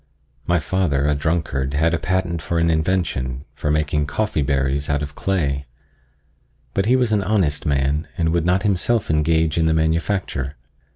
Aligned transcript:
My 0.47 0.57
father, 0.57 1.05
a 1.05 1.13
drunkard, 1.13 1.75
had 1.75 1.93
a 1.93 1.99
patent 1.99 2.41
for 2.41 2.57
an 2.57 2.71
invention, 2.71 3.45
for 3.53 3.69
making 3.69 4.07
coffee 4.07 4.41
berries 4.41 4.89
out 4.89 5.03
of 5.03 5.13
clay; 5.13 5.67
but 6.73 6.87
he 6.87 6.95
was 6.95 7.11
an 7.11 7.21
honest 7.21 7.67
man 7.67 8.07
and 8.17 8.29
would 8.29 8.43
not 8.43 8.63
himself 8.63 9.11
engage 9.11 9.59
in 9.59 9.67
the 9.67 9.75
manufacture. 9.75 10.55